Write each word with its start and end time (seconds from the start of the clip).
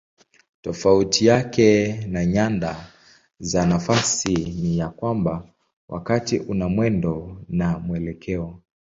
Tofauti 0.61 1.25
yake 1.25 1.93
na 2.07 2.25
nyanda 2.25 2.87
za 3.39 3.65
nafasi 3.65 4.33
ni 4.35 4.77
ya 4.77 4.89
kwamba 4.89 5.47
wakati 5.89 6.39
una 6.39 6.69
mwendo 6.69 7.41
na 7.49 7.79
mwelekeo. 7.79 8.61